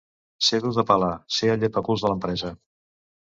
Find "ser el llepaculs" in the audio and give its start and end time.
1.39-2.05